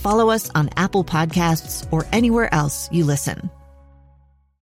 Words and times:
follow 0.00 0.30
us 0.30 0.50
on 0.54 0.70
Apple 0.76 1.04
Podcasts, 1.04 1.86
or 1.92 2.06
anywhere 2.12 2.52
else 2.52 2.90
you 2.90 3.04
listen. 3.04 3.50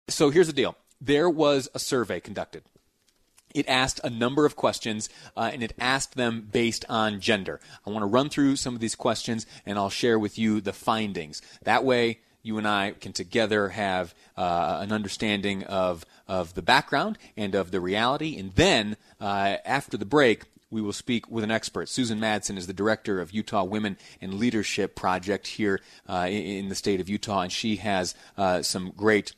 So 0.08 0.30
here's 0.30 0.46
the 0.46 0.52
deal 0.52 0.76
there 1.00 1.30
was 1.30 1.68
a 1.74 1.78
survey 1.78 2.20
conducted. 2.20 2.64
It 3.54 3.68
asked 3.68 4.00
a 4.04 4.10
number 4.10 4.44
of 4.44 4.56
questions 4.56 5.08
uh, 5.36 5.50
and 5.52 5.62
it 5.62 5.72
asked 5.78 6.16
them 6.16 6.48
based 6.52 6.84
on 6.88 7.20
gender. 7.20 7.60
I 7.86 7.90
want 7.90 8.02
to 8.02 8.06
run 8.06 8.28
through 8.28 8.56
some 8.56 8.74
of 8.74 8.80
these 8.80 8.94
questions 8.94 9.46
and 9.64 9.78
I'll 9.78 9.90
share 9.90 10.18
with 10.18 10.38
you 10.38 10.60
the 10.60 10.72
findings. 10.72 11.40
That 11.62 11.82
way, 11.82 12.18
you 12.42 12.58
and 12.58 12.68
I 12.68 12.92
can 12.92 13.12
together 13.12 13.70
have 13.70 14.14
uh, 14.36 14.78
an 14.80 14.92
understanding 14.92 15.64
of, 15.64 16.04
of 16.26 16.54
the 16.54 16.62
background 16.62 17.18
and 17.36 17.54
of 17.54 17.70
the 17.70 17.80
reality. 17.80 18.38
And 18.38 18.54
then, 18.54 18.96
uh, 19.20 19.56
after 19.64 19.96
the 19.96 20.04
break, 20.04 20.44
we 20.70 20.80
will 20.80 20.92
speak 20.92 21.30
with 21.30 21.44
an 21.44 21.50
expert. 21.50 21.88
Susan 21.88 22.20
Madsen 22.20 22.56
is 22.56 22.66
the 22.66 22.72
director 22.72 23.20
of 23.20 23.32
Utah 23.32 23.64
Women 23.64 23.96
and 24.20 24.34
Leadership 24.34 24.94
Project 24.94 25.46
here 25.46 25.80
uh, 26.08 26.26
in, 26.28 26.68
the 26.68 26.74
state 26.74 27.00
of 27.00 27.08
Utah, 27.08 27.40
and 27.40 27.52
she 27.52 27.76
has 27.76 28.14
uh, 28.36 28.62
some 28.62 28.92
great 28.96 29.32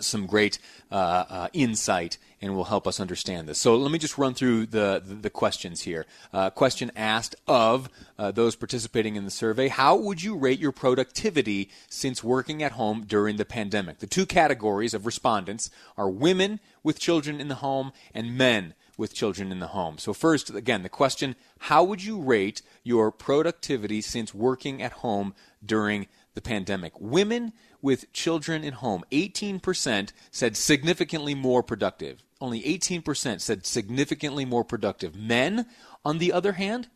some 0.00 0.26
great 0.26 0.58
uh, 0.90 1.24
uh, 1.28 1.48
insight 1.52 2.18
and 2.42 2.56
will 2.56 2.64
help 2.64 2.86
us 2.86 2.98
understand 2.98 3.48
this. 3.48 3.58
So 3.58 3.76
let 3.76 3.92
me 3.92 3.98
just 3.98 4.18
run 4.18 4.34
through 4.34 4.66
the, 4.66 5.00
the, 5.04 5.14
the 5.14 5.30
questions 5.30 5.82
here. 5.82 6.04
Uh, 6.32 6.50
question 6.50 6.90
asked 6.96 7.36
of 7.46 7.88
uh, 8.18 8.32
those 8.32 8.56
participating 8.56 9.16
in 9.16 9.24
the 9.24 9.30
survey 9.30 9.68
How 9.68 9.96
would 9.96 10.22
you 10.22 10.36
rate 10.36 10.58
your 10.58 10.72
productivity 10.72 11.70
since 11.88 12.24
working 12.24 12.62
at 12.62 12.72
home 12.72 13.04
during 13.06 13.36
the 13.36 13.44
pandemic? 13.44 13.98
The 13.98 14.06
two 14.06 14.26
categories 14.26 14.94
of 14.94 15.06
respondents 15.06 15.70
are 15.96 16.10
women 16.10 16.60
with 16.82 16.98
children 16.98 17.40
in 17.40 17.48
the 17.48 17.56
home 17.56 17.92
and 18.12 18.36
men 18.36 18.74
with 18.96 19.14
children 19.14 19.52
in 19.52 19.60
the 19.60 19.68
home. 19.68 19.98
So, 19.98 20.12
first, 20.12 20.50
again, 20.50 20.82
the 20.82 20.88
question 20.88 21.36
How 21.58 21.84
would 21.84 22.02
you 22.02 22.20
rate 22.20 22.62
your 22.82 23.10
productivity 23.10 24.00
since 24.00 24.34
working 24.34 24.82
at 24.82 24.92
home 24.92 25.34
during 25.64 26.06
the 26.34 26.40
pandemic? 26.40 27.00
Women 27.00 27.52
with 27.82 28.12
children 28.12 28.64
in 28.64 28.74
home, 28.74 29.04
18% 29.12 30.12
said 30.30 30.56
significantly 30.56 31.34
more 31.34 31.62
productive. 31.62 32.24
Only 32.40 32.62
18% 32.62 33.40
said 33.40 33.66
significantly 33.66 34.44
more 34.44 34.64
productive. 34.64 35.14
Men, 35.14 35.66
on 36.04 36.18
the 36.18 36.32
other 36.32 36.52
hand, 36.52 36.88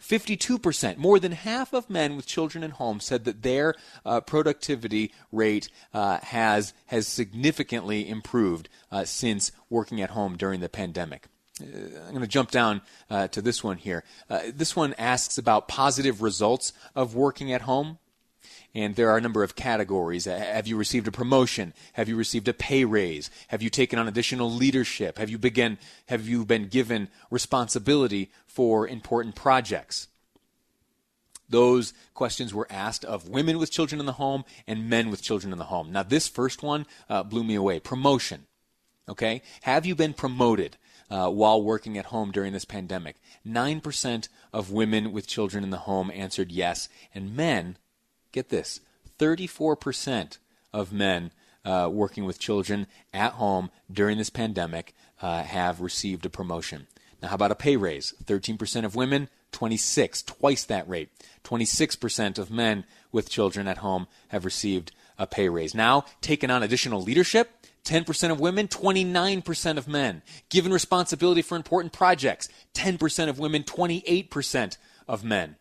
52%, 0.00 0.96
more 0.96 1.18
than 1.18 1.32
half 1.32 1.72
of 1.72 1.90
men 1.90 2.16
with 2.16 2.26
children 2.26 2.62
at 2.62 2.72
home 2.72 3.00
said 3.00 3.24
that 3.24 3.42
their 3.42 3.74
uh, 4.04 4.20
productivity 4.20 5.12
rate 5.32 5.68
uh, 5.94 6.18
has, 6.18 6.74
has 6.86 7.08
significantly 7.08 8.08
improved 8.08 8.68
uh, 8.92 9.04
since 9.04 9.52
working 9.70 10.00
at 10.00 10.10
home 10.10 10.36
during 10.36 10.60
the 10.60 10.68
pandemic. 10.68 11.26
Uh, 11.60 11.66
I'm 12.04 12.10
going 12.10 12.20
to 12.20 12.26
jump 12.26 12.50
down 12.50 12.82
uh, 13.10 13.28
to 13.28 13.40
this 13.40 13.64
one 13.64 13.78
here. 13.78 14.04
Uh, 14.28 14.40
this 14.54 14.76
one 14.76 14.94
asks 14.98 15.38
about 15.38 15.68
positive 15.68 16.22
results 16.22 16.72
of 16.94 17.14
working 17.14 17.52
at 17.52 17.62
home 17.62 17.98
and 18.76 18.94
there 18.94 19.08
are 19.08 19.16
a 19.16 19.22
number 19.22 19.42
of 19.42 19.56
categories. 19.56 20.26
Have 20.26 20.66
you 20.66 20.76
received 20.76 21.08
a 21.08 21.10
promotion? 21.10 21.72
Have 21.94 22.10
you 22.10 22.14
received 22.14 22.46
a 22.46 22.52
pay 22.52 22.84
raise? 22.84 23.30
Have 23.48 23.62
you 23.62 23.70
taken 23.70 23.98
on 23.98 24.06
additional 24.06 24.52
leadership? 24.52 25.16
Have 25.16 25.30
you 25.30 25.38
begin 25.38 25.78
have 26.08 26.28
you 26.28 26.44
been 26.44 26.68
given 26.68 27.08
responsibility 27.30 28.30
for 28.46 28.86
important 28.86 29.34
projects? 29.34 30.08
Those 31.48 31.94
questions 32.12 32.52
were 32.52 32.66
asked 32.68 33.02
of 33.02 33.30
women 33.30 33.56
with 33.56 33.70
children 33.70 33.98
in 33.98 34.04
the 34.04 34.12
home 34.12 34.44
and 34.66 34.90
men 34.90 35.10
with 35.10 35.22
children 35.22 35.52
in 35.52 35.58
the 35.58 35.64
home. 35.64 35.90
Now, 35.90 36.02
this 36.02 36.28
first 36.28 36.62
one 36.62 36.84
uh, 37.08 37.22
blew 37.22 37.44
me 37.44 37.54
away. 37.54 37.80
Promotion. 37.80 38.44
Okay? 39.08 39.40
Have 39.62 39.86
you 39.86 39.94
been 39.94 40.12
promoted? 40.12 40.76
Uh, 41.08 41.30
while 41.30 41.62
working 41.62 41.96
at 41.96 42.06
home 42.06 42.32
during 42.32 42.52
this 42.52 42.64
pandemic. 42.64 43.14
9% 43.46 44.28
of 44.52 44.72
women 44.72 45.12
with 45.12 45.28
children 45.28 45.62
in 45.62 45.70
the 45.70 45.76
home 45.76 46.10
answered 46.12 46.50
yes, 46.50 46.88
and 47.14 47.36
men 47.36 47.76
get 48.36 48.50
this 48.50 48.80
34% 49.18 50.38
of 50.72 50.92
men 50.92 51.32
uh, 51.64 51.88
working 51.90 52.24
with 52.24 52.38
children 52.38 52.86
at 53.12 53.32
home 53.32 53.70
during 53.90 54.18
this 54.18 54.30
pandemic 54.30 54.94
uh, 55.22 55.42
have 55.42 55.80
received 55.80 56.26
a 56.26 56.30
promotion. 56.30 56.86
Now, 57.22 57.28
how 57.28 57.34
about 57.34 57.50
a 57.50 57.56
pay 57.56 57.76
raise? 57.76 58.12
13% 58.24 58.84
of 58.84 58.94
women, 58.94 59.30
26, 59.52 60.22
twice 60.22 60.64
that 60.64 60.86
rate. 60.86 61.08
26% 61.44 62.38
of 62.38 62.50
men 62.50 62.84
with 63.10 63.30
children 63.30 63.66
at 63.66 63.78
home 63.78 64.06
have 64.28 64.44
received 64.44 64.92
a 65.18 65.26
pay 65.26 65.48
raise. 65.48 65.74
Now, 65.74 66.04
taking 66.20 66.50
on 66.50 66.62
additional 66.62 67.02
leadership, 67.02 67.50
10% 67.84 68.30
of 68.30 68.38
women, 68.38 68.68
29% 68.68 69.78
of 69.78 69.88
men. 69.88 70.20
Given 70.50 70.72
responsibility 70.72 71.40
for 71.40 71.56
important 71.56 71.94
projects, 71.94 72.50
10% 72.74 73.30
of 73.30 73.38
women, 73.38 73.62
28% 73.62 74.76
of 75.08 75.24
men 75.24 75.56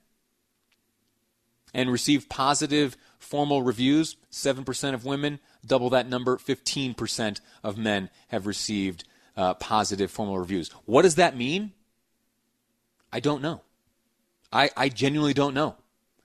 and 1.76 1.92
received 1.92 2.30
positive 2.30 2.98
formal 3.20 3.62
reviews. 3.62 4.16
7% 4.32 4.94
of 4.94 5.06
women, 5.06 5.40
double 5.64 5.90
that 5.92 6.08
number, 6.08 6.38
15% 6.38 7.42
of 7.64 7.78
men 7.78 8.10
have 8.30 8.48
received 8.48 9.04
uh, 9.36 9.54
positive 9.56 10.10
formal 10.10 10.40
reviews. 10.40 10.72
What 10.86 11.02
does 11.02 11.16
that 11.16 11.38
mean? 11.38 11.74
I 13.12 13.20
don't 13.20 13.42
know. 13.42 13.62
I, 14.54 14.70
I 14.78 14.88
genuinely 14.90 15.34
don't 15.34 15.54
know. 15.54 15.76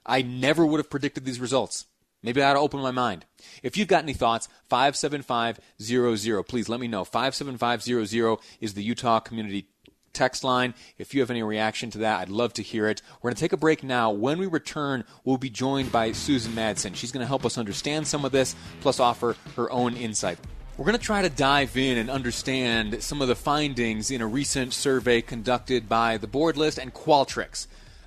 I 0.06 0.22
never 0.22 0.64
would 0.64 0.78
have 0.78 0.88
predicted 0.88 1.24
these 1.24 1.40
results. 1.40 1.86
Maybe 2.22 2.42
I 2.42 2.50
ought 2.50 2.54
to 2.54 2.60
open 2.60 2.80
my 2.80 2.90
mind. 2.92 3.24
If 3.62 3.76
you've 3.76 3.88
got 3.88 4.04
any 4.04 4.12
thoughts, 4.12 4.48
57500, 4.68 6.42
please 6.44 6.68
let 6.68 6.78
me 6.78 6.86
know. 6.86 7.04
57500 7.04 8.38
is 8.60 8.74
the 8.74 8.82
Utah 8.82 9.20
Community 9.20 9.66
text 10.12 10.44
line. 10.44 10.74
If 10.98 11.14
you 11.14 11.20
have 11.20 11.30
any 11.30 11.42
reaction 11.42 11.90
to 11.92 11.98
that, 11.98 12.20
I'd 12.20 12.28
love 12.28 12.52
to 12.54 12.62
hear 12.62 12.88
it. 12.88 13.02
We're 13.20 13.30
going 13.30 13.36
to 13.36 13.40
take 13.40 13.52
a 13.52 13.56
break 13.56 13.82
now. 13.82 14.10
When 14.10 14.38
we 14.38 14.46
return, 14.46 15.04
we'll 15.24 15.38
be 15.38 15.50
joined 15.50 15.92
by 15.92 16.12
Susan 16.12 16.52
Madsen. 16.52 16.94
She's 16.94 17.12
going 17.12 17.22
to 17.22 17.28
help 17.28 17.44
us 17.44 17.58
understand 17.58 18.06
some 18.06 18.24
of 18.24 18.32
this, 18.32 18.54
plus 18.80 19.00
offer 19.00 19.36
her 19.56 19.70
own 19.70 19.94
insight. 19.94 20.38
We're 20.76 20.86
going 20.86 20.98
to 20.98 21.04
try 21.04 21.22
to 21.22 21.28
dive 21.28 21.76
in 21.76 21.98
and 21.98 22.08
understand 22.08 23.02
some 23.02 23.20
of 23.20 23.28
the 23.28 23.36
findings 23.36 24.10
in 24.10 24.22
a 24.22 24.26
recent 24.26 24.72
survey 24.72 25.20
conducted 25.20 25.88
by 25.88 26.16
the 26.16 26.26
Board 26.26 26.56
List 26.56 26.78
and 26.78 26.94
Qualtrics. 26.94 27.66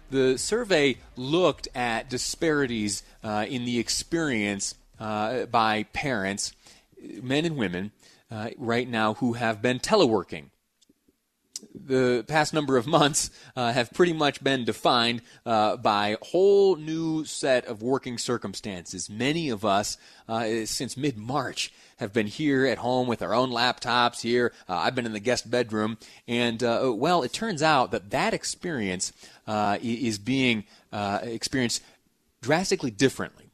The 0.10 0.38
survey 0.38 0.98
looked 1.16 1.68
at 1.76 2.10
disparities 2.10 3.04
uh, 3.24 3.46
in 3.48 3.66
the 3.66 3.80
experience 3.80 4.76
uh, 5.00 5.46
by 5.46 5.84
parents, 5.94 6.54
men 7.00 7.46
and 7.46 7.58
women, 7.58 7.92
uh, 8.32 8.50
right 8.58 8.90
now 8.90 9.16
who 9.16 9.34
have 9.34 9.62
been 9.62 9.80
teleworking 9.80 10.46
the 11.86 12.24
past 12.28 12.54
number 12.54 12.78
of 12.78 12.88
months 12.88 13.30
uh, 13.56 13.72
have 13.72 13.92
pretty 13.92 14.14
much 14.14 14.44
been 14.44 14.66
defined 14.66 15.22
uh, 15.46 15.78
by 15.78 16.10
a 16.10 16.18
whole 16.26 16.76
new 16.76 17.26
set 17.26 17.66
of 17.66 17.82
working 17.82 18.18
circumstances. 18.18 19.10
Many 19.10 19.50
of 19.50 19.66
us, 19.66 19.98
uh, 20.28 20.66
since 20.66 20.98
mid 20.98 21.18
March, 21.18 21.72
have 21.98 22.14
been 22.14 22.28
here 22.28 22.66
at 22.66 22.80
home 22.80 23.08
with 23.08 23.22
our 23.22 23.34
own 23.34 23.50
laptops 23.52 24.22
here. 24.22 24.52
Uh, 24.68 24.76
I've 24.76 24.96
been 24.96 25.06
in 25.06 25.14
the 25.14 25.20
guest 25.20 25.50
bedroom. 25.50 25.98
And, 26.28 26.64
uh, 26.64 26.92
well, 26.94 27.24
it 27.24 27.34
turns 27.34 27.62
out 27.62 27.92
that 27.92 28.10
that 28.12 28.34
experience 28.34 29.14
uh, 29.48 29.78
is 29.82 30.18
being 30.18 30.66
experienced 30.92 31.82
drastically 32.42 32.92
differently 32.92 33.53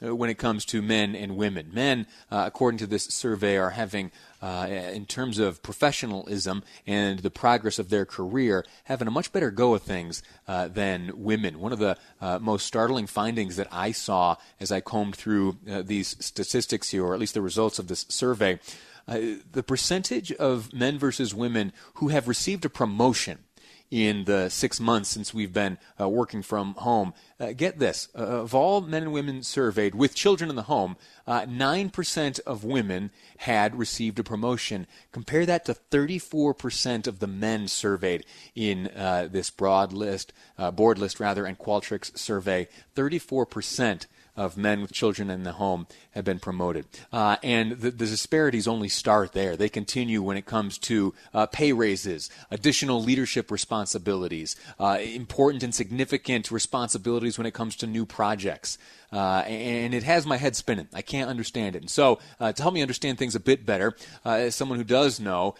when 0.00 0.30
it 0.30 0.38
comes 0.38 0.64
to 0.66 0.82
men 0.82 1.14
and 1.14 1.36
women. 1.36 1.70
Men, 1.72 2.06
uh, 2.30 2.44
according 2.46 2.78
to 2.78 2.86
this 2.86 3.04
survey, 3.04 3.56
are 3.56 3.70
having, 3.70 4.10
uh, 4.40 4.66
in 4.68 5.06
terms 5.06 5.38
of 5.38 5.62
professionalism 5.62 6.62
and 6.86 7.20
the 7.20 7.30
progress 7.30 7.78
of 7.78 7.90
their 7.90 8.04
career, 8.04 8.64
having 8.84 9.08
a 9.08 9.10
much 9.10 9.32
better 9.32 9.50
go 9.50 9.74
of 9.74 9.82
things 9.82 10.22
uh, 10.48 10.68
than 10.68 11.12
women. 11.14 11.60
One 11.60 11.72
of 11.72 11.78
the 11.78 11.96
uh, 12.20 12.38
most 12.38 12.66
startling 12.66 13.06
findings 13.06 13.56
that 13.56 13.68
I 13.70 13.92
saw 13.92 14.36
as 14.58 14.72
I 14.72 14.80
combed 14.80 15.16
through 15.16 15.58
uh, 15.70 15.82
these 15.82 16.16
statistics 16.24 16.90
here, 16.90 17.04
or 17.04 17.14
at 17.14 17.20
least 17.20 17.34
the 17.34 17.42
results 17.42 17.78
of 17.78 17.88
this 17.88 18.06
survey, 18.08 18.58
the 19.06 19.64
percentage 19.64 20.30
of 20.32 20.72
men 20.72 20.96
versus 20.96 21.34
women 21.34 21.72
who 21.94 22.08
have 22.08 22.28
received 22.28 22.64
a 22.64 22.70
promotion 22.70 23.40
in 23.90 24.24
the 24.24 24.48
six 24.48 24.78
months 24.78 25.08
since 25.08 25.34
we've 25.34 25.52
been 25.52 25.78
uh, 26.00 26.08
working 26.08 26.42
from 26.42 26.74
home. 26.74 27.12
Uh, 27.40 27.52
get 27.52 27.78
this 27.78 28.08
uh, 28.16 28.22
of 28.22 28.54
all 28.54 28.80
men 28.80 29.02
and 29.02 29.12
women 29.12 29.42
surveyed 29.42 29.94
with 29.94 30.14
children 30.14 30.48
in 30.48 30.56
the 30.56 30.62
home, 30.62 30.96
9% 31.26 32.38
uh, 32.38 32.50
of 32.50 32.64
women 32.64 33.10
had 33.38 33.76
received 33.76 34.18
a 34.18 34.24
promotion. 34.24 34.86
Compare 35.12 35.46
that 35.46 35.64
to 35.64 35.74
34% 35.90 37.06
of 37.06 37.18
the 37.18 37.26
men 37.26 37.66
surveyed 37.66 38.24
in 38.54 38.88
uh, 38.88 39.28
this 39.30 39.50
broad 39.50 39.92
list, 39.92 40.32
board 40.74 40.98
list 40.98 41.18
rather, 41.18 41.44
and 41.44 41.58
Qualtrics 41.58 42.16
survey. 42.16 42.68
34% 42.94 44.06
of 44.36 44.56
men 44.56 44.80
with 44.80 44.92
children 44.92 45.30
in 45.30 45.42
the 45.42 45.52
home 45.52 45.86
have 46.12 46.24
been 46.24 46.38
promoted. 46.38 46.86
Uh, 47.12 47.36
and 47.42 47.72
the, 47.72 47.90
the, 47.90 48.06
disparities 48.06 48.66
only 48.66 48.88
start 48.88 49.32
there. 49.32 49.56
They 49.56 49.68
continue 49.68 50.22
when 50.22 50.36
it 50.36 50.46
comes 50.46 50.78
to 50.78 51.14
uh, 51.32 51.46
pay 51.46 51.72
raises, 51.72 52.30
additional 52.50 53.02
leadership 53.02 53.50
responsibilities, 53.50 54.56
uh, 54.78 54.98
important 55.00 55.62
and 55.62 55.74
significant 55.74 56.50
responsibilities 56.50 57.38
when 57.38 57.46
it 57.46 57.54
comes 57.54 57.76
to 57.76 57.86
new 57.86 58.04
projects. 58.06 58.78
Uh, 59.12 59.42
and 59.46 59.92
it 59.92 60.02
has 60.04 60.24
my 60.24 60.36
head 60.36 60.54
spinning. 60.54 60.88
I 60.94 61.02
can't 61.02 61.28
understand 61.28 61.76
it. 61.76 61.82
And 61.82 61.90
so, 61.90 62.20
uh, 62.38 62.52
to 62.52 62.62
help 62.62 62.74
me 62.74 62.82
understand 62.82 63.18
things 63.18 63.34
a 63.34 63.40
bit 63.40 63.66
better, 63.66 63.96
uh, 64.24 64.30
as 64.30 64.54
someone 64.54 64.78
who 64.78 64.84
does 64.84 65.18
know, 65.18 65.54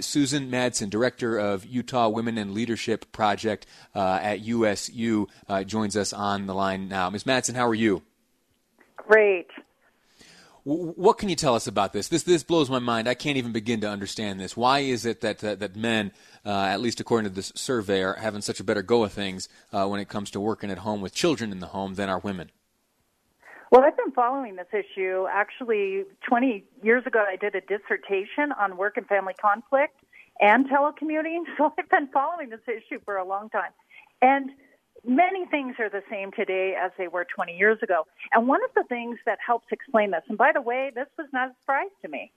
Susan 0.00 0.50
Madsen, 0.50 0.90
director 0.90 1.38
of 1.38 1.64
Utah 1.64 2.08
Women 2.08 2.38
in 2.38 2.54
Leadership 2.54 3.10
Project 3.12 3.66
at 3.94 4.40
USU, 4.40 5.26
joins 5.66 5.96
us 5.96 6.12
on 6.12 6.46
the 6.46 6.54
line 6.54 6.88
now. 6.88 7.10
Ms. 7.10 7.24
Madsen, 7.24 7.54
how 7.54 7.66
are 7.66 7.74
you? 7.74 8.02
Great. 8.96 9.46
What 10.64 11.16
can 11.16 11.30
you 11.30 11.36
tell 11.36 11.54
us 11.54 11.66
about 11.66 11.94
this? 11.94 12.08
This 12.08 12.24
this 12.24 12.42
blows 12.42 12.68
my 12.68 12.78
mind. 12.78 13.08
I 13.08 13.14
can't 13.14 13.38
even 13.38 13.52
begin 13.52 13.80
to 13.80 13.88
understand 13.88 14.38
this. 14.38 14.54
Why 14.54 14.80
is 14.80 15.06
it 15.06 15.22
that 15.22 15.42
uh, 15.42 15.54
that 15.54 15.76
men, 15.76 16.12
uh, 16.44 16.50
at 16.50 16.82
least 16.82 17.00
according 17.00 17.30
to 17.30 17.34
this 17.34 17.52
survey, 17.54 18.02
are 18.02 18.14
having 18.14 18.42
such 18.42 18.60
a 18.60 18.64
better 18.64 18.82
go 18.82 19.02
of 19.02 19.12
things 19.12 19.48
uh, 19.72 19.86
when 19.86 19.98
it 19.98 20.10
comes 20.10 20.30
to 20.32 20.40
working 20.40 20.70
at 20.70 20.78
home 20.78 21.00
with 21.00 21.14
children 21.14 21.52
in 21.52 21.60
the 21.60 21.68
home 21.68 21.94
than 21.94 22.10
are 22.10 22.18
women? 22.18 22.50
Well, 23.70 23.82
I've 23.84 23.96
been 23.96 24.12
following 24.12 24.56
this 24.56 24.68
issue. 24.72 25.26
Actually, 25.30 26.04
20 26.26 26.64
years 26.82 27.04
ago, 27.06 27.24
I 27.28 27.36
did 27.36 27.54
a 27.54 27.60
dissertation 27.60 28.52
on 28.58 28.78
work 28.78 28.96
and 28.96 29.06
family 29.06 29.34
conflict 29.40 29.94
and 30.40 30.66
telecommuting. 30.68 31.42
So 31.58 31.72
I've 31.78 31.88
been 31.90 32.08
following 32.08 32.48
this 32.48 32.60
issue 32.66 33.00
for 33.04 33.16
a 33.16 33.24
long 33.24 33.50
time. 33.50 33.72
And 34.22 34.50
many 35.04 35.44
things 35.46 35.76
are 35.78 35.90
the 35.90 36.02
same 36.10 36.30
today 36.32 36.74
as 36.82 36.92
they 36.96 37.08
were 37.08 37.26
20 37.34 37.56
years 37.56 37.78
ago. 37.82 38.06
And 38.32 38.48
one 38.48 38.60
of 38.64 38.70
the 38.74 38.84
things 38.88 39.18
that 39.26 39.38
helps 39.44 39.66
explain 39.70 40.12
this, 40.12 40.22
and 40.28 40.38
by 40.38 40.52
the 40.54 40.62
way, 40.62 40.90
this 40.94 41.08
was 41.18 41.28
not 41.32 41.48
a 41.48 41.54
surprise 41.60 41.90
to 42.02 42.08
me. 42.08 42.32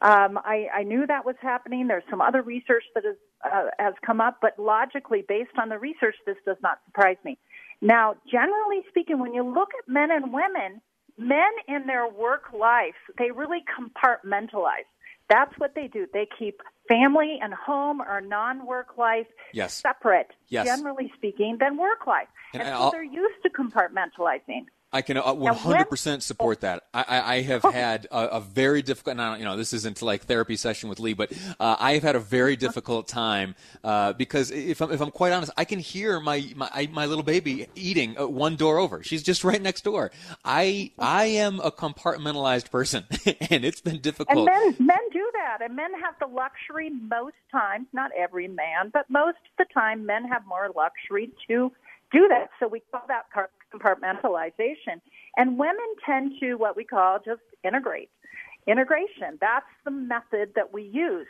Um, 0.00 0.38
I, 0.44 0.68
I 0.72 0.82
knew 0.84 1.06
that 1.08 1.24
was 1.24 1.34
happening. 1.40 1.88
There's 1.88 2.04
some 2.08 2.20
other 2.20 2.40
research 2.40 2.84
that 2.94 3.02
uh, 3.44 3.64
has 3.80 3.94
come 4.06 4.20
up, 4.20 4.38
but 4.40 4.56
logically, 4.56 5.24
based 5.26 5.58
on 5.60 5.70
the 5.70 5.78
research, 5.78 6.14
this 6.24 6.36
does 6.46 6.56
not 6.62 6.78
surprise 6.86 7.16
me. 7.24 7.36
Now, 7.80 8.14
generally 8.30 8.82
speaking, 8.88 9.18
when 9.20 9.34
you 9.34 9.42
look 9.44 9.70
at 9.78 9.92
men 9.92 10.10
and 10.10 10.32
women, 10.32 10.80
men 11.16 11.50
in 11.66 11.86
their 11.86 12.08
work 12.08 12.44
life, 12.52 12.96
they 13.18 13.30
really 13.30 13.62
compartmentalize. 13.78 14.88
That's 15.28 15.52
what 15.58 15.74
they 15.74 15.88
do. 15.88 16.06
They 16.12 16.26
keep 16.38 16.60
family 16.88 17.38
and 17.40 17.54
home 17.54 18.00
or 18.00 18.20
non-work 18.20 18.96
life 18.96 19.26
yes. 19.52 19.74
separate, 19.74 20.30
yes. 20.48 20.66
generally 20.66 21.12
speaking, 21.16 21.58
than 21.60 21.76
work 21.76 22.06
life. 22.06 22.28
And, 22.54 22.62
and 22.62 22.70
so 22.70 22.82
I'll, 22.82 22.90
they're 22.90 23.04
used 23.04 23.42
to 23.42 23.50
compartmentalizing. 23.50 24.66
I 24.90 25.02
can 25.02 25.18
100% 25.18 26.16
uh, 26.16 26.20
support 26.20 26.62
that. 26.62 26.84
I, 26.94 27.36
I 27.36 27.40
have 27.42 27.62
had 27.62 28.06
a, 28.10 28.36
a, 28.36 28.40
very 28.40 28.80
difficult, 28.80 29.18
now, 29.18 29.34
you 29.34 29.44
know, 29.44 29.54
this 29.54 29.74
isn't 29.74 30.00
like 30.00 30.22
therapy 30.22 30.56
session 30.56 30.88
with 30.88 30.98
Lee, 30.98 31.12
but 31.12 31.30
uh, 31.60 31.76
I 31.78 31.92
have 31.92 32.02
had 32.02 32.16
a 32.16 32.20
very 32.20 32.56
difficult 32.56 33.06
time 33.06 33.54
uh, 33.84 34.14
because 34.14 34.50
if 34.50 34.80
I'm, 34.80 34.90
if 34.90 35.02
I'm 35.02 35.10
quite 35.10 35.34
honest, 35.34 35.52
I 35.58 35.66
can 35.66 35.78
hear 35.78 36.20
my 36.20 36.52
my, 36.56 36.88
my 36.90 37.04
little 37.04 37.22
baby 37.22 37.66
eating 37.74 38.18
uh, 38.18 38.26
one 38.26 38.56
door 38.56 38.78
over. 38.78 39.02
She's 39.02 39.22
just 39.22 39.44
right 39.44 39.60
next 39.60 39.84
door. 39.84 40.10
I 40.42 40.92
I 40.98 41.26
am 41.26 41.60
a 41.60 41.70
compartmentalized 41.70 42.70
person, 42.70 43.04
and 43.50 43.66
it's 43.66 43.82
been 43.82 44.00
difficult. 44.00 44.38
And 44.38 44.76
men 44.78 44.86
men 44.86 45.07
that, 45.38 45.64
and 45.64 45.76
men 45.76 45.90
have 46.02 46.14
the 46.20 46.26
luxury 46.26 46.90
most 46.90 47.36
times, 47.50 47.86
not 47.92 48.10
every 48.16 48.48
man, 48.48 48.90
but 48.92 49.08
most 49.08 49.38
of 49.38 49.66
the 49.66 49.66
time, 49.72 50.06
men 50.06 50.24
have 50.24 50.46
more 50.46 50.68
luxury 50.74 51.30
to 51.48 51.72
do 52.12 52.28
that. 52.28 52.48
So 52.58 52.68
we 52.68 52.82
call 52.90 53.02
that 53.08 53.26
compartmentalization. 53.72 55.00
And 55.36 55.58
women 55.58 55.86
tend 56.04 56.32
to 56.40 56.54
what 56.54 56.76
we 56.76 56.84
call 56.84 57.18
just 57.24 57.42
integrate. 57.64 58.10
Integration. 58.66 59.38
That's 59.40 59.66
the 59.84 59.90
method 59.90 60.52
that 60.54 60.72
we 60.72 60.82
use. 60.82 61.26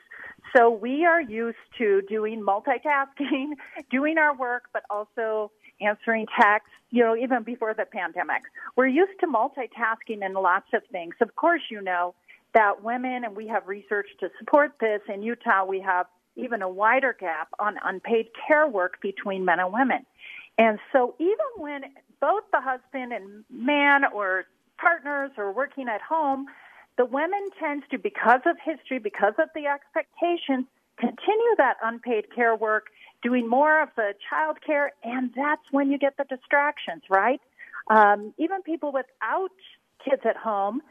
So 0.56 0.70
we 0.70 1.04
are 1.04 1.20
used 1.20 1.58
to 1.78 2.02
doing 2.08 2.44
multitasking, 2.44 3.50
doing 3.90 4.18
our 4.18 4.36
work, 4.36 4.64
but 4.72 4.82
also 4.90 5.52
answering 5.80 6.26
texts, 6.40 6.70
you 6.90 7.04
know, 7.04 7.14
even 7.14 7.44
before 7.44 7.74
the 7.74 7.84
pandemic. 7.84 8.42
We're 8.76 8.88
used 8.88 9.20
to 9.20 9.26
multitasking 9.26 10.24
in 10.24 10.34
lots 10.34 10.66
of 10.74 10.82
things. 10.90 11.14
Of 11.20 11.36
course, 11.36 11.62
you 11.70 11.80
know 11.80 12.14
that 12.54 12.82
women, 12.82 13.24
and 13.24 13.36
we 13.36 13.46
have 13.48 13.66
research 13.66 14.08
to 14.20 14.30
support 14.38 14.72
this, 14.80 15.00
in 15.12 15.22
Utah, 15.22 15.64
we 15.64 15.80
have 15.80 16.06
even 16.36 16.62
a 16.62 16.68
wider 16.68 17.16
gap 17.18 17.48
on 17.58 17.76
unpaid 17.84 18.28
care 18.46 18.66
work 18.66 19.00
between 19.02 19.44
men 19.44 19.60
and 19.60 19.72
women. 19.72 20.06
And 20.56 20.78
so 20.92 21.14
even 21.18 21.36
when 21.56 21.82
both 22.20 22.44
the 22.52 22.60
husband 22.60 23.12
and 23.12 23.44
man 23.50 24.02
or 24.12 24.44
partners 24.78 25.30
are 25.36 25.52
working 25.52 25.88
at 25.88 26.00
home, 26.00 26.46
the 26.96 27.04
women 27.04 27.48
tend 27.60 27.84
to, 27.90 27.98
because 27.98 28.40
of 28.46 28.56
history, 28.64 28.98
because 28.98 29.34
of 29.38 29.48
the 29.54 29.66
expectations, 29.66 30.66
continue 30.98 31.54
that 31.56 31.76
unpaid 31.82 32.34
care 32.34 32.56
work, 32.56 32.86
doing 33.22 33.48
more 33.48 33.82
of 33.82 33.88
the 33.96 34.14
child 34.28 34.58
care, 34.64 34.92
and 35.04 35.30
that's 35.36 35.62
when 35.70 35.90
you 35.90 35.98
get 35.98 36.16
the 36.16 36.24
distractions, 36.24 37.02
right? 37.08 37.40
Um, 37.88 38.34
even 38.38 38.62
people 38.62 38.92
without 38.92 39.50
kids 40.04 40.22
at 40.24 40.36
home 40.36 40.82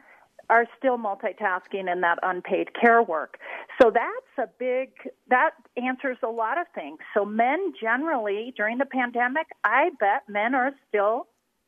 are 0.50 0.66
still 0.78 0.98
multitasking 0.98 1.90
in 1.90 2.00
that 2.00 2.18
unpaid 2.22 2.68
care 2.78 3.02
work. 3.02 3.38
So 3.80 3.90
that's 3.90 4.48
a 4.48 4.50
big, 4.58 4.90
that 5.28 5.50
answers 5.76 6.18
a 6.22 6.28
lot 6.28 6.58
of 6.58 6.66
things. 6.74 6.98
So 7.14 7.24
men 7.24 7.72
generally 7.80 8.52
during 8.56 8.78
the 8.78 8.86
pandemic, 8.86 9.46
I 9.64 9.90
bet 10.00 10.22
men 10.28 10.54
are 10.54 10.72
still, 10.88 11.26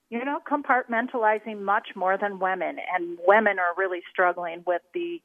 you 0.08 0.24
know, 0.24 0.38
compartmentalizing 0.50 1.60
much 1.60 1.88
more 1.94 2.16
than 2.16 2.38
women. 2.38 2.76
And 2.94 3.18
women 3.26 3.58
are 3.58 3.74
really 3.76 4.00
struggling 4.10 4.62
with 4.66 4.82
the 4.94 5.20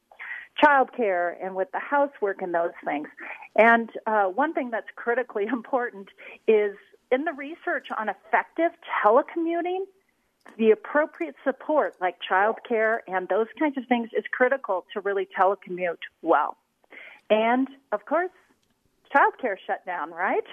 childcare 0.64 1.34
and 1.44 1.56
with 1.56 1.70
the 1.72 1.80
housework 1.80 2.42
and 2.42 2.54
those 2.54 2.72
things. 2.84 3.08
And 3.56 3.90
uh, 4.06 4.26
one 4.26 4.54
thing 4.54 4.70
that's 4.72 4.88
critically 4.96 5.46
important 5.52 6.10
is 6.48 6.76
in 7.12 7.24
the 7.24 7.34
research 7.34 7.88
on 7.98 8.10
effective 8.10 8.72
telecommuting, 9.04 9.86
the 10.58 10.72
appropriate 10.72 11.36
support, 11.44 11.96
like 12.00 12.16
childcare 12.30 13.00
and 13.08 13.28
those 13.28 13.48
kinds 13.60 13.78
of 13.78 13.86
things, 13.88 14.10
is 14.18 14.24
critical 14.32 14.86
to 14.94 15.02
really 15.02 15.28
telecommute 15.38 15.98
well. 16.22 16.58
And 17.30 17.68
of 17.92 18.06
course, 18.06 18.32
childcare 19.14 19.58
shut 19.66 19.86
down, 19.86 20.12
right? 20.12 20.44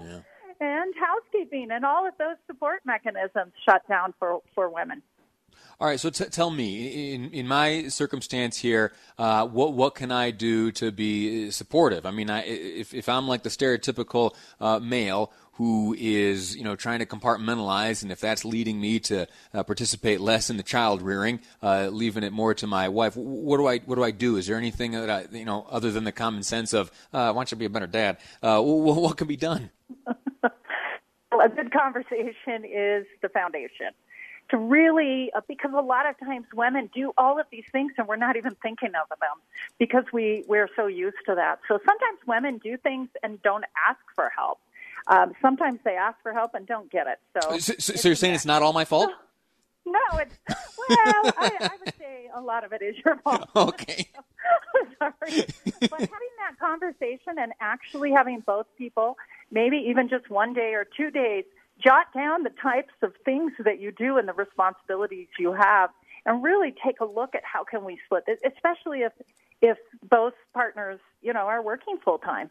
Yeah. 0.00 0.20
and 0.60 0.94
housekeeping 0.94 1.70
and 1.70 1.84
all 1.84 2.06
of 2.06 2.14
those 2.18 2.36
support 2.46 2.80
mechanisms 2.84 3.52
shut 3.64 3.86
down 3.88 4.14
for, 4.18 4.40
for 4.54 4.68
women. 4.68 5.02
All 5.80 5.86
right, 5.86 6.00
so 6.00 6.10
t- 6.10 6.24
tell 6.24 6.50
me, 6.50 7.14
in 7.14 7.30
in 7.30 7.46
my 7.46 7.86
circumstance 7.86 8.56
here, 8.56 8.92
uh, 9.16 9.46
what 9.46 9.74
what 9.74 9.94
can 9.94 10.10
I 10.10 10.32
do 10.32 10.72
to 10.72 10.90
be 10.90 11.52
supportive? 11.52 12.04
I 12.04 12.10
mean, 12.10 12.30
I, 12.30 12.42
if 12.42 12.92
if 12.92 13.08
I'm 13.08 13.28
like 13.28 13.44
the 13.44 13.48
stereotypical 13.48 14.34
uh, 14.60 14.80
male 14.80 15.32
who 15.52 15.94
is 15.98 16.56
you 16.56 16.64
know 16.64 16.74
trying 16.74 16.98
to 16.98 17.06
compartmentalize, 17.06 18.02
and 18.02 18.10
if 18.10 18.20
that's 18.20 18.44
leading 18.44 18.80
me 18.80 18.98
to 19.00 19.26
uh, 19.54 19.62
participate 19.62 20.20
less 20.20 20.50
in 20.50 20.56
the 20.56 20.64
child 20.64 21.00
rearing, 21.00 21.40
uh, 21.62 21.88
leaving 21.92 22.24
it 22.24 22.32
more 22.32 22.54
to 22.54 22.66
my 22.66 22.88
wife, 22.88 23.16
what 23.16 23.58
do 23.58 23.66
I 23.66 23.78
what 23.78 23.94
do 23.96 24.02
I 24.02 24.10
do? 24.10 24.36
Is 24.36 24.48
there 24.48 24.56
anything 24.56 24.92
that 24.92 25.10
I 25.10 25.26
you 25.30 25.44
know 25.44 25.64
other 25.70 25.92
than 25.92 26.02
the 26.02 26.12
common 26.12 26.42
sense 26.42 26.72
of 26.72 26.90
uh, 27.12 27.32
why 27.32 27.40
don't 27.40 27.52
you 27.52 27.56
be 27.56 27.66
a 27.66 27.70
better 27.70 27.86
dad? 27.86 28.18
Uh, 28.42 28.60
what, 28.60 28.96
what 28.96 29.16
can 29.16 29.28
be 29.28 29.36
done? 29.36 29.70
well, 30.06 31.40
a 31.44 31.48
good 31.48 31.72
conversation 31.72 32.64
is 32.64 33.06
the 33.22 33.28
foundation 33.28 33.94
to 34.50 34.56
really 34.56 35.30
uh, 35.34 35.40
because 35.46 35.72
a 35.74 35.80
lot 35.80 36.08
of 36.08 36.18
times 36.18 36.46
women 36.54 36.88
do 36.94 37.12
all 37.18 37.38
of 37.38 37.46
these 37.50 37.64
things 37.72 37.92
and 37.98 38.06
we're 38.08 38.16
not 38.16 38.36
even 38.36 38.54
thinking 38.62 38.92
of 38.94 39.08
them 39.08 39.36
because 39.78 40.04
we 40.12 40.44
we're 40.46 40.68
so 40.76 40.86
used 40.86 41.16
to 41.26 41.34
that 41.34 41.60
so 41.68 41.78
sometimes 41.84 42.18
women 42.26 42.58
do 42.58 42.76
things 42.76 43.08
and 43.22 43.42
don't 43.42 43.64
ask 43.88 44.00
for 44.14 44.30
help 44.34 44.58
um, 45.08 45.32
sometimes 45.40 45.80
they 45.84 45.96
ask 45.96 46.20
for 46.22 46.32
help 46.32 46.54
and 46.54 46.66
don't 46.66 46.90
get 46.90 47.06
it. 47.06 47.18
So, 47.40 47.58
so, 47.58 47.74
so, 47.78 47.94
so 47.94 48.08
you're 48.08 48.16
saying 48.16 48.34
it's 48.34 48.44
not 48.44 48.62
all 48.62 48.72
my 48.72 48.84
fault? 48.84 49.10
no, 49.86 50.18
it's 50.18 50.34
well, 50.48 51.32
I, 51.38 51.50
I 51.60 51.70
would 51.84 51.94
say 51.98 52.28
a 52.34 52.40
lot 52.40 52.64
of 52.64 52.72
it 52.72 52.82
is 52.82 52.96
your 53.04 53.16
fault. 53.18 53.48
Okay. 53.56 54.08
Sorry, 54.98 55.44
but 55.80 56.00
having 56.00 56.34
that 56.38 56.58
conversation 56.58 57.34
and 57.38 57.52
actually 57.60 58.10
having 58.10 58.40
both 58.40 58.66
people, 58.76 59.16
maybe 59.50 59.76
even 59.88 60.08
just 60.08 60.28
one 60.28 60.54
day 60.54 60.74
or 60.74 60.86
two 60.96 61.10
days, 61.10 61.44
jot 61.82 62.06
down 62.14 62.42
the 62.42 62.52
types 62.62 62.94
of 63.02 63.12
things 63.24 63.52
that 63.64 63.80
you 63.80 63.92
do 63.92 64.18
and 64.18 64.28
the 64.28 64.32
responsibilities 64.32 65.28
you 65.38 65.52
have, 65.52 65.90
and 66.26 66.42
really 66.42 66.74
take 66.84 67.00
a 67.00 67.04
look 67.04 67.34
at 67.34 67.42
how 67.44 67.64
can 67.64 67.84
we 67.84 67.98
split 68.04 68.24
this, 68.26 68.38
especially 68.44 69.00
if 69.00 69.12
if 69.60 69.78
both 70.08 70.34
partners, 70.54 71.00
you 71.20 71.32
know, 71.32 71.40
are 71.40 71.62
working 71.62 71.98
full 72.04 72.18
time, 72.18 72.48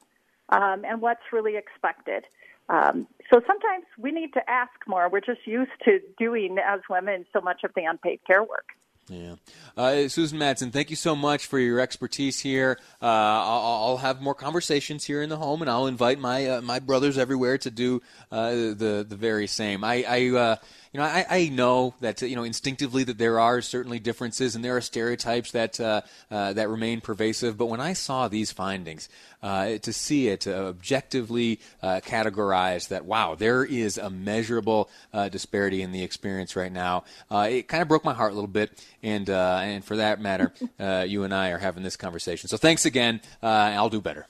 um, 0.50 0.84
and 0.84 1.02
what's 1.02 1.22
really 1.32 1.56
expected. 1.56 2.26
Um, 2.70 3.08
so 3.32 3.42
sometimes 3.48 3.86
we 3.98 4.12
need 4.12 4.34
to 4.34 4.50
ask 4.50 4.74
more. 4.88 5.08
We're 5.10 5.22
just 5.22 5.48
used 5.48 5.72
to 5.86 6.02
doing, 6.18 6.58
as 6.60 6.82
women, 6.90 7.26
so 7.32 7.40
much 7.40 7.64
of 7.64 7.72
the 7.76 7.86
unpaid 7.86 8.20
care 8.28 8.44
work. 8.44 8.66
Yeah. 9.10 9.36
Uh, 9.78 10.10
Susan 10.10 10.38
Madsen, 10.38 10.74
thank 10.74 10.90
you 10.90 10.98
so 10.98 11.16
much 11.16 11.46
for 11.46 11.60
your 11.60 11.80
expertise 11.80 12.40
here. 12.40 12.78
Uh, 13.02 13.06
I'll, 13.06 13.84
I'll, 13.84 13.98
have 13.98 14.22
more 14.22 14.36
conversations 14.36 15.06
here 15.06 15.22
in 15.22 15.30
the 15.30 15.38
home, 15.38 15.62
and 15.62 15.72
I'll 15.72 15.88
invite 15.88 16.20
my 16.20 16.46
uh, 16.48 16.62
my 16.62 16.80
brothers 16.80 17.18
everywhere 17.18 17.58
to 17.60 17.72
do 17.72 18.02
uh, 18.32 18.52
the 18.52 19.06
the 19.08 19.16
very 19.16 19.48
same. 19.48 19.86
I, 19.86 20.04
I 20.08 20.38
uh, 20.38 20.56
you 20.98 21.04
know, 21.04 21.10
I, 21.10 21.26
I 21.30 21.50
know 21.50 21.94
that 22.00 22.24
you 22.24 22.36
know 22.36 22.42
instinctively 22.42 23.04
that 23.04 23.20
there 23.20 23.40
are 23.40 23.62
certainly 23.62 24.00
differences 24.00 24.56
and 24.56 24.66
there 24.66 24.76
are 24.76 24.82
stereotypes 24.82 25.52
that 25.52 25.80
uh, 25.80 26.02
uh, 26.32 26.54
that 26.54 26.70
remain 26.70 27.02
pervasive. 27.02 27.56
But 27.56 27.68
when 27.68 27.80
I 27.80 27.94
saw 27.94 28.28
these 28.28 28.52
findings, 28.52 29.08
uh, 29.44 29.78
to 29.78 29.94
see 29.94 30.30
it 30.30 30.48
objectively 30.48 31.60
uh, 31.84 32.02
categorized, 32.04 32.88
that 32.88 33.06
wow, 33.06 33.36
there 33.36 33.64
is 33.64 34.00
a 34.00 34.10
measurable 34.10 34.90
uh, 35.14 35.30
disparity 35.30 35.84
in 35.84 35.92
the 35.92 36.02
experience 36.02 36.56
right 36.56 36.72
now. 36.72 37.04
Uh, 37.30 37.48
it 37.52 37.68
kind 37.68 37.84
of 37.84 37.88
broke 37.88 38.04
my 38.04 38.16
heart 38.16 38.32
a 38.32 38.34
little 38.36 38.48
bit, 38.48 38.84
and 39.04 39.30
and 39.30 39.86
for 39.86 39.98
that 39.98 40.20
matter, 40.20 40.52
you 41.06 41.24
and 41.24 41.32
I 41.32 41.50
are 41.50 41.60
having 41.60 41.84
this 41.84 41.96
conversation. 41.96 42.50
So 42.50 42.58
thanks 42.58 42.88
again. 42.88 43.22
I'll 43.44 43.92
do 43.92 44.02
better. 44.02 44.26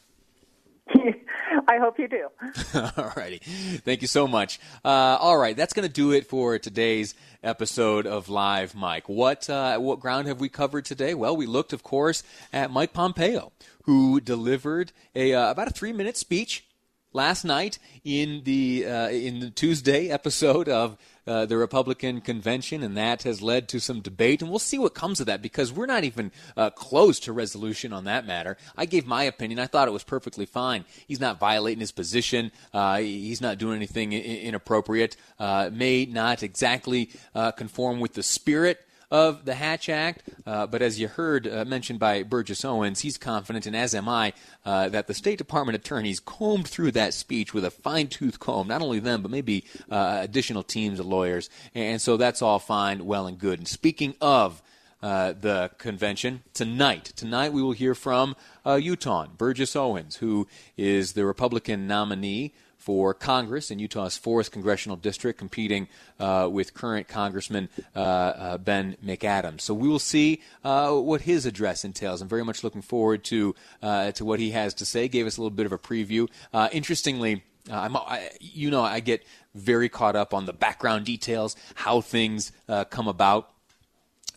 I 1.68 1.80
hope 1.80 2.00
you 2.00 2.08
do. 2.08 2.30
all 2.98 3.12
righty. 3.18 3.40
Thank 3.40 4.02
you 4.02 4.08
so 4.08 4.26
much. 4.28 4.60
Uh, 4.86 5.18
all 5.20 5.38
right, 5.38 5.56
that's 5.56 5.74
going 5.74 5.88
to 5.88 5.94
do 5.94 6.12
it 6.12 6.26
for 6.26 6.58
today's 6.58 7.14
episode 7.44 8.08
of 8.08 8.30
Live 8.30 8.74
Mic. 8.74 9.10
What 9.10 9.50
uh, 9.50 9.78
what 9.78 10.00
ground 10.00 10.28
have 10.28 10.40
we 10.40 10.48
covered 10.48 10.86
today? 10.86 11.14
Well, 11.14 11.36
we 11.36 11.46
looked, 11.46 11.74
of 11.74 11.84
course, 11.84 12.24
at 12.54 12.72
Mike 12.72 12.94
Pompeo, 12.94 13.52
who 13.84 14.22
delivered 14.22 14.94
a 15.14 15.34
uh, 15.34 15.52
about 15.52 15.68
a 15.68 15.72
three 15.72 15.92
minute 15.92 16.16
speech 16.16 16.66
last 17.14 17.44
night 17.44 17.80
in 18.04 18.44
the 18.44 18.86
uh, 18.86 19.10
in 19.10 19.40
the 19.40 19.50
Tuesday 19.50 20.10
episode 20.10 20.70
of 20.70 20.98
uh, 21.28 21.46
the 21.46 21.58
Republican 21.58 22.22
convention, 22.22 22.82
and 22.82 22.96
that 22.96 23.24
has 23.24 23.42
led 23.42 23.68
to 23.68 23.80
some 23.80 24.00
debate. 24.00 24.42
And 24.42 24.50
we'll 24.50 24.60
see 24.60 24.80
what 24.80 24.94
comes 24.94 25.20
of 25.20 25.26
that 25.26 25.42
because 25.42 25.74
we're 25.74 25.86
not 25.86 26.06
even 26.06 26.32
uh, 26.56 26.70
close 26.70 27.20
to 27.22 27.34
resolution 27.34 27.92
on 27.92 28.06
that 28.06 28.26
matter. 28.26 28.56
I 28.78 28.86
gave 28.86 29.06
my 29.06 29.24
opinion. 29.24 29.60
I 29.60 29.68
thought 29.68 29.90
it 29.90 29.92
was 29.92 30.06
perfectly 30.06 30.46
fine. 30.46 30.86
He's 31.06 31.20
not 31.20 31.40
violating 31.40 31.82
his 31.82 31.92
position. 31.92 32.52
Uh, 32.74 33.00
he's 33.00 33.42
not 33.42 33.58
doing 33.58 33.76
anything 33.76 34.14
inappropriate. 34.14 35.18
Uh, 35.38 35.70
may 35.72 36.06
not 36.06 36.44
exactly 36.44 37.10
uh, 37.36 37.52
conform 37.52 38.00
with 38.00 38.14
the 38.14 38.24
spirit 38.24 38.87
of 39.10 39.46
the 39.46 39.56
Hatch 39.56 39.90
Act. 39.90 40.24
Uh, 40.46 40.68
but 40.68 40.82
as 40.82 41.00
you 41.00 41.08
heard 41.08 41.48
uh, 41.48 41.66
mentioned 41.66 42.00
by 42.00 42.24
Burgess 42.24 42.66
Owens, 42.66 43.02
he's 43.02 43.18
confident, 43.18 43.66
and 43.66 43.76
as 43.76 43.96
am 43.96 44.10
I, 44.10 44.34
uh, 44.66 44.90
that 44.90 45.08
the 45.08 45.14
State 45.14 45.38
Department 45.38 45.76
attorneys 45.76 46.20
combed 46.20 46.68
through 46.68 46.92
that 46.92 47.14
speech 47.14 47.54
with 47.54 47.66
a 47.66 47.72
fine 47.72 48.08
tooth 48.08 48.40
comb. 48.40 48.68
Not 48.68 48.82
only 48.82 49.00
them, 49.00 49.22
but 49.22 49.32
maybe 49.32 49.66
uh, 49.90 50.20
additional 50.22 50.64
teams 50.64 51.00
of 51.00 51.06
lawyers. 51.06 51.50
And 51.74 52.02
so 52.02 52.18
that's 52.18 52.42
all 52.42 52.60
fine, 52.60 53.06
well, 53.06 53.28
and 53.28 53.40
good. 53.40 53.60
And 53.60 53.68
speaking 53.68 54.16
of 54.22 54.62
uh, 55.02 55.34
the 55.40 55.70
convention 55.78 56.42
tonight. 56.56 57.14
Tonight 57.16 57.54
we 57.54 57.62
will 57.62 57.74
hear 57.74 57.94
from 57.94 58.36
uh, 58.66 58.76
Utah 58.76 59.28
Burgess 59.28 59.76
Owens, 59.76 60.16
who 60.16 60.48
is 60.76 61.14
the 61.14 61.24
Republican 61.24 61.86
nominee 61.86 62.54
for 62.88 63.14
Congress 63.14 63.70
in 63.70 63.80
Utah's 63.80 64.18
4th 64.18 64.50
Congressional 64.50 64.96
District, 64.96 65.38
competing 65.38 65.90
uh, 66.22 66.48
with 66.50 66.74
current 66.74 67.10
Congressman 67.10 67.68
uh, 67.94 68.00
uh, 68.00 68.58
Ben 68.60 68.96
McAdams. 69.06 69.60
So 69.60 69.74
we 69.74 69.90
will 69.90 70.00
see 70.00 70.42
uh, 70.64 70.94
what 70.94 71.20
his 71.20 71.46
address 71.46 71.84
entails. 71.84 72.22
I'm 72.22 72.30
very 72.30 72.46
much 72.46 72.64
looking 72.64 72.82
forward 72.82 73.26
to, 73.26 73.56
uh, 73.84 74.14
to 74.14 74.24
what 74.24 74.40
he 74.40 74.52
has 74.52 74.74
to 74.76 74.86
say. 74.86 75.10
Gave 75.10 75.28
us 75.28 75.36
a 75.36 75.42
little 75.42 75.50
bit 75.50 75.66
of 75.66 75.74
a 75.74 75.78
preview. 75.78 76.30
Uh, 76.54 76.70
interestingly, 76.72 77.44
I, 77.70 78.30
you 78.40 78.72
know, 78.72 78.84
I 78.84 79.02
get 79.02 79.26
very 79.54 79.90
caught 79.90 80.16
up 80.16 80.34
on 80.34 80.46
the 80.46 80.54
background 80.54 81.04
details, 81.04 81.58
how 81.76 82.00
things 82.00 82.54
come 82.90 83.10
about 83.10 83.50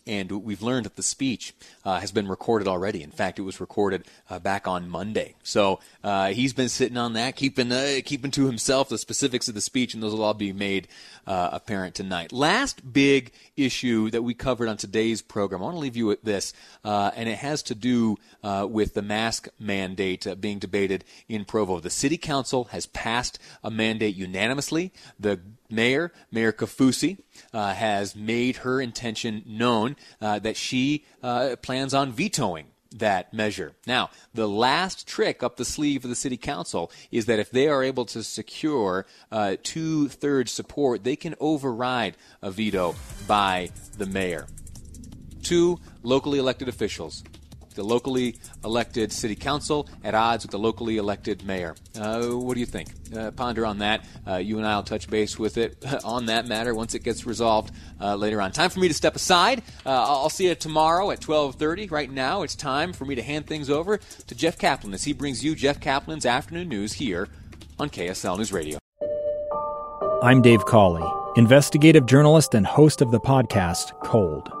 and 0.07 0.31
we've 0.31 0.61
learned 0.61 0.85
that 0.85 0.95
the 0.95 1.03
speech 1.03 1.53
uh, 1.85 1.99
has 1.99 2.11
been 2.11 2.27
recorded 2.27 2.67
already. 2.67 3.03
In 3.03 3.11
fact, 3.11 3.39
it 3.39 3.43
was 3.43 3.59
recorded 3.59 4.05
uh, 4.29 4.39
back 4.39 4.67
on 4.67 4.89
Monday. 4.89 5.35
So 5.43 5.79
uh, 6.03 6.29
he's 6.29 6.53
been 6.53 6.69
sitting 6.69 6.97
on 6.97 7.13
that, 7.13 7.35
keeping 7.35 7.71
uh, 7.71 7.99
keeping 8.03 8.31
to 8.31 8.45
himself 8.45 8.89
the 8.89 8.97
specifics 8.97 9.47
of 9.47 9.55
the 9.55 9.61
speech, 9.61 9.93
and 9.93 10.01
those 10.01 10.13
will 10.13 10.23
all 10.23 10.33
be 10.33 10.53
made 10.53 10.87
uh, 11.27 11.49
apparent 11.51 11.95
tonight. 11.95 12.31
Last 12.31 12.93
big 12.93 13.31
issue 13.55 14.09
that 14.09 14.23
we 14.23 14.33
covered 14.33 14.67
on 14.67 14.77
today's 14.77 15.21
program, 15.21 15.61
I 15.61 15.65
want 15.65 15.75
to 15.75 15.79
leave 15.79 15.95
you 15.97 16.07
with 16.07 16.23
this, 16.23 16.53
uh, 16.83 17.11
and 17.15 17.29
it 17.29 17.37
has 17.37 17.63
to 17.63 17.75
do 17.75 18.17
with 18.43 18.93
the 18.93 19.01
mask 19.01 19.47
mandate 19.59 20.27
being 20.39 20.59
debated 20.59 21.05
in 21.29 21.45
Provo. 21.45 21.79
The 21.79 21.89
City 21.89 22.17
Council 22.17 22.65
has 22.65 22.85
passed 22.87 23.37
a 23.63 23.69
mandate 23.69 24.15
unanimously. 24.15 24.91
The 25.19 25.39
mayor, 25.71 26.11
Mayor 26.31 26.51
Kaufusi, 26.51 27.17
uh, 27.53 27.73
has 27.73 28.15
made 28.15 28.57
her 28.57 28.81
intention 28.81 29.43
known 29.45 29.95
uh, 30.21 30.39
that 30.39 30.57
she 30.57 31.05
uh, 31.23 31.55
plans 31.61 31.93
on 31.93 32.11
vetoing 32.11 32.67
that 32.93 33.33
measure. 33.33 33.73
Now, 33.87 34.09
the 34.33 34.47
last 34.47 35.07
trick 35.07 35.43
up 35.43 35.55
the 35.55 35.65
sleeve 35.65 36.03
of 36.03 36.09
the 36.09 36.15
city 36.15 36.37
council 36.37 36.91
is 37.11 37.25
that 37.25 37.39
if 37.39 37.49
they 37.49 37.67
are 37.67 37.83
able 37.83 38.05
to 38.05 38.23
secure 38.23 39.05
uh, 39.31 39.55
two 39.63 40.09
thirds 40.09 40.51
support, 40.51 41.03
they 41.03 41.15
can 41.15 41.35
override 41.39 42.17
a 42.41 42.51
veto 42.51 42.95
by 43.27 43.69
the 43.97 44.05
mayor. 44.05 44.47
Two 45.41 45.79
locally 46.03 46.37
elected 46.37 46.67
officials 46.67 47.23
the 47.75 47.83
locally 47.83 48.35
elected 48.63 49.11
city 49.11 49.35
council 49.35 49.87
at 50.03 50.13
odds 50.13 50.43
with 50.43 50.51
the 50.51 50.59
locally 50.59 50.97
elected 50.97 51.43
mayor. 51.45 51.75
Uh, 51.99 52.21
what 52.27 52.53
do 52.53 52.59
you 52.59 52.65
think? 52.65 52.89
Uh, 53.15 53.31
ponder 53.31 53.65
on 53.65 53.79
that. 53.79 54.05
Uh, 54.27 54.35
you 54.35 54.57
and 54.57 54.67
I 54.67 54.75
will 54.75 54.83
touch 54.83 55.09
base 55.09 55.37
with 55.37 55.57
it 55.57 55.83
on 56.03 56.27
that 56.27 56.47
matter 56.47 56.73
once 56.73 56.95
it 56.95 57.03
gets 57.03 57.25
resolved 57.25 57.73
uh, 57.99 58.15
later 58.15 58.41
on. 58.41 58.51
Time 58.51 58.69
for 58.69 58.79
me 58.79 58.87
to 58.87 58.93
step 58.93 59.15
aside. 59.15 59.63
Uh, 59.85 59.89
I'll 59.89 60.29
see 60.29 60.47
you 60.47 60.55
tomorrow 60.55 61.11
at 61.11 61.19
12:30. 61.19 61.91
Right 61.91 62.11
now, 62.11 62.43
it's 62.43 62.55
time 62.55 62.93
for 62.93 63.05
me 63.05 63.15
to 63.15 63.23
hand 63.23 63.47
things 63.47 63.69
over 63.69 63.97
to 64.27 64.35
Jeff 64.35 64.57
Caplan 64.57 64.93
as 64.93 65.03
he 65.03 65.13
brings 65.13 65.43
you 65.43 65.55
Jeff 65.55 65.79
Caplan's 65.79 66.25
afternoon 66.25 66.69
news 66.69 66.93
here 66.93 67.27
on 67.79 67.89
KSL 67.89 68.37
News 68.37 68.51
Radio. 68.53 68.77
I'm 70.21 70.41
Dave 70.41 70.65
Cawley, 70.65 71.03
investigative 71.35 72.05
journalist 72.05 72.53
and 72.53 72.65
host 72.65 73.01
of 73.01 73.11
the 73.11 73.19
podcast 73.19 73.99
Cold. 74.03 74.60